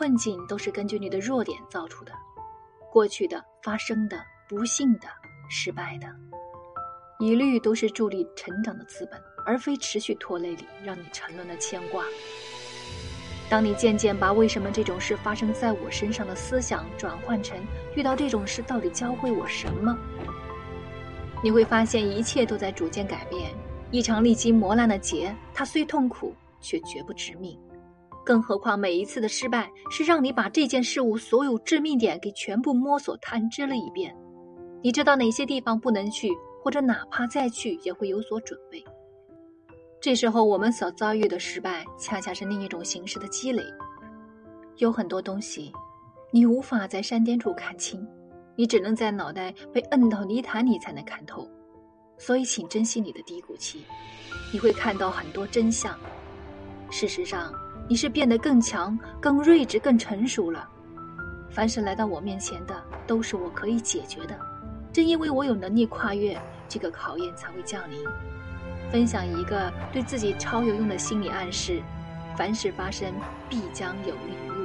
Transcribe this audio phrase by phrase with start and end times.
[0.00, 2.12] 困境都是根据你的弱点造出的，
[2.90, 5.06] 过去的、发生的、不幸的、
[5.50, 6.06] 失败的，
[7.18, 12.02] 一律都是助力成长的资本，而非持续拖累你、让你沉沦的牵挂。
[13.50, 17.58] 当你渐渐把“为什么这种事发生在我身上”的思想转换成
[17.94, 19.94] “遇到这种事到底教会我什么”，
[21.44, 23.50] 你会发现一切都在逐渐改变。
[23.90, 27.60] 一场历经磨难的劫，它虽痛苦，却绝不致命。
[28.24, 34.14] 更何况每一次的失败，是让你把这件事物所有致命点给全部摸索探知了一遍。
[34.82, 36.30] 你知道哪些地方不能去，
[36.62, 38.82] 或者哪怕再去，也会有所准备。
[40.00, 43.62] 这时候，我们所遭遇的失败，恰恰是另一种形式的积累。
[44.76, 45.70] 有很多东西，
[46.32, 48.06] 你无法在山巅处看清，
[48.56, 51.46] 你只能在脑袋被摁到泥潭里才能看透。
[52.16, 53.84] 所以，请珍惜你的低谷期，
[54.52, 55.94] 你会看到很多真相。
[56.90, 57.52] 事实上，
[57.90, 60.68] 你是变得更强、更睿智、更成熟了。
[61.50, 64.38] 凡是来到我面前的，都是我可以解决的。
[64.92, 67.98] 正因为我有能力跨越这个考验，才会降临。
[68.92, 71.82] 分享一个对自己超有用的心理暗示：
[72.36, 73.12] 凡事发生，
[73.48, 74.59] 必将有利于。